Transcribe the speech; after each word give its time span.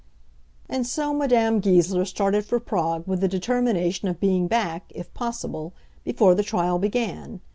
And 0.67 0.87
so 0.87 1.13
Madame 1.13 1.59
Goesler 1.61 2.05
started 2.05 2.43
for 2.43 2.59
Prague 2.59 3.05
with 3.07 3.21
the 3.21 3.27
determination 3.27 4.07
of 4.07 4.19
being 4.19 4.47
back, 4.47 4.85
if 4.95 5.13
possible, 5.13 5.73
before 6.03 6.33
the 6.33 6.41
trial 6.41 6.79
began. 6.79 7.39